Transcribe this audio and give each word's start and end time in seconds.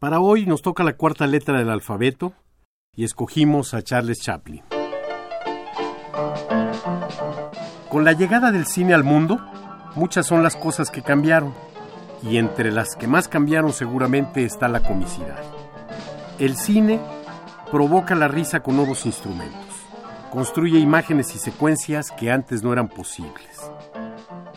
Para 0.00 0.20
hoy 0.20 0.46
nos 0.46 0.62
toca 0.62 0.84
la 0.84 0.92
cuarta 0.92 1.26
letra 1.26 1.58
del 1.58 1.70
alfabeto 1.70 2.32
y 2.94 3.02
escogimos 3.02 3.74
a 3.74 3.82
Charles 3.82 4.20
Chaplin. 4.20 4.62
Con 7.90 8.04
la 8.04 8.12
llegada 8.12 8.52
del 8.52 8.66
cine 8.66 8.94
al 8.94 9.02
mundo, 9.02 9.40
muchas 9.96 10.24
son 10.24 10.44
las 10.44 10.54
cosas 10.54 10.92
que 10.92 11.02
cambiaron, 11.02 11.52
y 12.22 12.36
entre 12.36 12.70
las 12.70 12.94
que 12.94 13.08
más 13.08 13.26
cambiaron 13.26 13.72
seguramente 13.72 14.44
está 14.44 14.68
la 14.68 14.84
comicidad. 14.84 15.42
El 16.38 16.56
cine 16.56 17.00
provoca 17.72 18.14
la 18.14 18.28
risa 18.28 18.60
con 18.60 18.76
nuevos 18.76 19.04
instrumentos, 19.04 19.74
construye 20.30 20.78
imágenes 20.78 21.34
y 21.34 21.40
secuencias 21.40 22.12
que 22.12 22.30
antes 22.30 22.62
no 22.62 22.72
eran 22.72 22.86
posibles. 22.86 23.68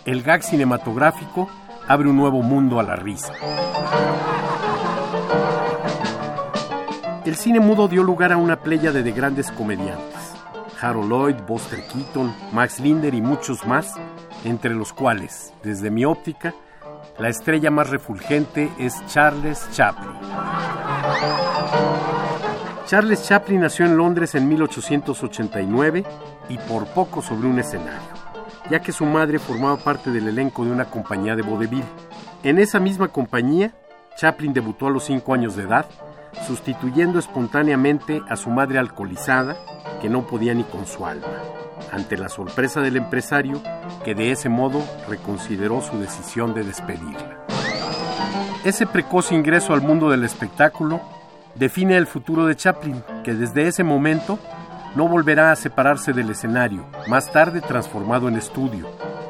El 0.05 0.21
gag 0.21 0.43
cinematográfico 0.43 1.49
abre 1.87 2.09
un 2.09 2.17
nuevo 2.17 2.43
mundo 2.43 2.79
a 2.79 2.83
la 2.83 2.95
risa. 2.95 3.33
El 7.31 7.37
cine 7.37 7.61
mudo 7.61 7.87
dio 7.87 8.03
lugar 8.03 8.33
a 8.33 8.35
una 8.35 8.57
pléyade 8.57 9.03
de 9.03 9.11
grandes 9.13 9.49
comediantes. 9.51 10.33
Harold 10.81 11.09
Lloyd, 11.09 11.35
Buster 11.47 11.81
Keaton, 11.87 12.35
Max 12.51 12.81
Linder 12.81 13.13
y 13.13 13.21
muchos 13.21 13.65
más, 13.65 13.95
entre 14.43 14.75
los 14.75 14.91
cuales, 14.91 15.53
desde 15.63 15.89
mi 15.89 16.03
óptica, 16.03 16.53
la 17.17 17.29
estrella 17.29 17.71
más 17.71 17.89
refulgente 17.89 18.69
es 18.77 18.95
Charles 19.07 19.65
Chaplin. 19.71 20.11
Charles 22.87 23.25
Chaplin 23.25 23.61
nació 23.61 23.85
en 23.85 23.95
Londres 23.95 24.35
en 24.35 24.49
1889 24.49 26.03
y 26.49 26.57
por 26.57 26.85
poco 26.87 27.21
sobre 27.21 27.47
un 27.47 27.59
escenario, 27.59 28.11
ya 28.69 28.81
que 28.81 28.91
su 28.91 29.05
madre 29.05 29.39
formaba 29.39 29.77
parte 29.77 30.11
del 30.11 30.27
elenco 30.27 30.65
de 30.65 30.71
una 30.71 30.83
compañía 30.83 31.37
de 31.37 31.43
vodevil. 31.43 31.85
En 32.43 32.59
esa 32.59 32.81
misma 32.81 33.07
compañía, 33.07 33.71
Chaplin 34.17 34.51
debutó 34.51 34.87
a 34.87 34.91
los 34.91 35.05
5 35.05 35.33
años 35.33 35.55
de 35.55 35.63
edad, 35.63 35.85
sustituyendo 36.45 37.19
espontáneamente 37.19 38.21
a 38.29 38.35
su 38.35 38.49
madre 38.49 38.79
alcoholizada, 38.79 39.57
que 40.01 40.09
no 40.09 40.25
podía 40.25 40.53
ni 40.53 40.63
con 40.63 40.85
su 40.87 41.05
alma, 41.05 41.27
ante 41.91 42.17
la 42.17 42.29
sorpresa 42.29 42.81
del 42.81 42.97
empresario, 42.97 43.61
que 44.03 44.15
de 44.15 44.31
ese 44.31 44.49
modo 44.49 44.83
reconsideró 45.07 45.81
su 45.81 45.99
decisión 45.99 46.53
de 46.53 46.63
despedirla. 46.63 47.45
Ese 48.63 48.85
precoz 48.85 49.31
ingreso 49.31 49.73
al 49.73 49.81
mundo 49.81 50.09
del 50.09 50.23
espectáculo 50.23 51.01
define 51.55 51.97
el 51.97 52.07
futuro 52.07 52.45
de 52.45 52.55
Chaplin, 52.55 53.03
que 53.23 53.33
desde 53.33 53.67
ese 53.67 53.83
momento 53.83 54.39
no 54.95 55.07
volverá 55.07 55.51
a 55.51 55.55
separarse 55.55 56.13
del 56.13 56.29
escenario, 56.29 56.85
más 57.07 57.31
tarde 57.31 57.61
transformado 57.61 58.27
en 58.27 58.35
estudio, 58.35 58.89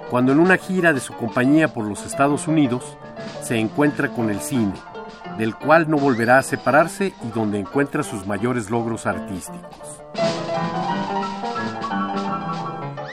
cuando 0.09 0.31
en 0.31 0.39
una 0.39 0.57
gira 0.57 0.91
de 0.91 0.99
su 0.99 1.13
compañía 1.13 1.73
por 1.73 1.85
los 1.85 2.05
Estados 2.05 2.47
Unidos 2.47 2.97
se 3.41 3.57
encuentra 3.57 4.09
con 4.09 4.29
el 4.29 4.41
cine, 4.41 4.73
del 5.37 5.55
cual 5.55 5.89
no 5.89 5.97
volverá 5.97 6.37
a 6.37 6.43
separarse 6.43 7.13
y 7.23 7.27
donde 7.33 7.59
encuentra 7.59 8.03
sus 8.03 8.25
mayores 8.25 8.69
logros 8.69 9.05
artísticos. 9.05 10.01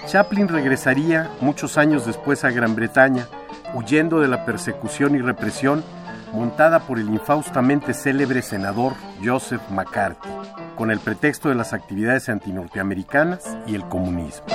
Chaplin 0.07 0.49
regresaría 0.49 1.31
muchos 1.41 1.77
años 1.77 2.07
después 2.07 2.45
a 2.45 2.51
Gran 2.51 2.75
Bretaña, 2.75 3.29
huyendo 3.75 4.21
de 4.21 4.29
la 4.29 4.47
persecución 4.47 5.15
y 5.15 5.19
represión 5.19 5.85
montada 6.33 6.81
por 6.81 6.99
el 6.99 7.09
infaustamente 7.09 7.95
célebre 7.95 8.43
senador 8.43 8.95
Joseph 9.23 9.63
McCarthy, 9.71 10.29
con 10.77 10.91
el 10.91 10.99
pretexto 10.99 11.49
de 11.49 11.55
las 11.55 11.73
actividades 11.73 12.29
antinorteamericanas 12.29 13.57
y 13.67 13.75
el 13.75 13.87
comunismo. 13.89 14.47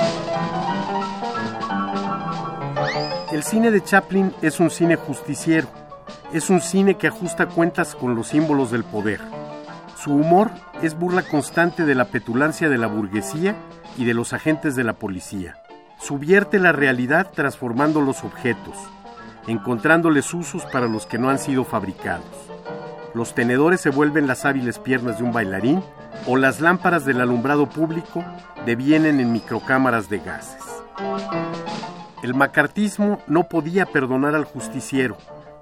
El 3.32 3.42
cine 3.42 3.70
de 3.70 3.82
Chaplin 3.82 4.32
es 4.42 4.60
un 4.60 4.70
cine 4.70 4.96
justiciero, 4.96 5.68
es 6.34 6.50
un 6.50 6.60
cine 6.60 6.96
que 6.96 7.06
ajusta 7.06 7.46
cuentas 7.46 7.94
con 7.94 8.16
los 8.16 8.26
símbolos 8.26 8.72
del 8.72 8.82
poder. 8.82 9.20
Su 9.96 10.12
humor 10.12 10.50
es 10.82 10.98
burla 10.98 11.22
constante 11.22 11.84
de 11.84 11.94
la 11.94 12.06
petulancia 12.06 12.68
de 12.68 12.76
la 12.76 12.88
burguesía 12.88 13.54
y 13.96 14.04
de 14.04 14.14
los 14.14 14.32
agentes 14.32 14.74
de 14.74 14.82
la 14.82 14.94
policía. 14.94 15.54
Subvierte 16.00 16.58
la 16.58 16.72
realidad 16.72 17.30
transformando 17.32 18.00
los 18.00 18.24
objetos, 18.24 18.74
encontrándoles 19.46 20.34
usos 20.34 20.64
para 20.66 20.88
los 20.88 21.06
que 21.06 21.18
no 21.18 21.30
han 21.30 21.38
sido 21.38 21.64
fabricados. 21.64 22.26
Los 23.14 23.36
tenedores 23.36 23.80
se 23.80 23.90
vuelven 23.90 24.26
las 24.26 24.44
hábiles 24.44 24.80
piernas 24.80 25.18
de 25.18 25.24
un 25.24 25.32
bailarín 25.32 25.84
o 26.26 26.36
las 26.36 26.60
lámparas 26.60 27.04
del 27.04 27.20
alumbrado 27.20 27.68
público 27.68 28.24
devienen 28.66 29.20
en 29.20 29.30
microcámaras 29.30 30.10
de 30.10 30.18
gases. 30.18 30.64
El 32.24 32.34
macartismo 32.34 33.20
no 33.28 33.44
podía 33.44 33.86
perdonar 33.86 34.34
al 34.34 34.44
justiciero 34.44 35.16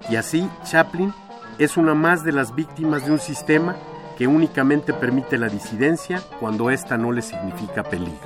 y 0.09 0.15
así 0.15 0.49
Chaplin 0.63 1.13
es 1.57 1.77
una 1.77 1.93
más 1.93 2.23
de 2.23 2.31
las 2.31 2.55
víctimas 2.55 3.05
de 3.05 3.11
un 3.11 3.19
sistema 3.19 3.75
que 4.17 4.27
únicamente 4.27 4.93
permite 4.93 5.37
la 5.37 5.49
disidencia 5.49 6.21
cuando 6.39 6.69
ésta 6.69 6.97
no 6.97 7.11
le 7.11 7.21
significa 7.21 7.83
peligro. 7.83 8.19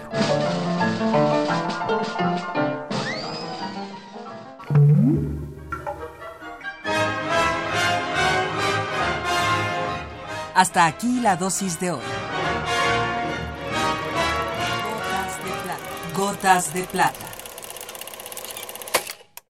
Hasta 10.54 10.88
aquí 10.88 11.20
la 11.20 11.36
dosis 11.36 11.80
de 11.80 11.92
hoy. 11.92 12.02
Gotas 14.84 15.44
de 15.44 15.52
plata. 15.64 16.16
Gotas 16.16 16.74
de 16.74 16.84
plata. 16.84 17.27